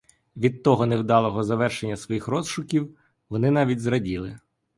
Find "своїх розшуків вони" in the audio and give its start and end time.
1.97-3.51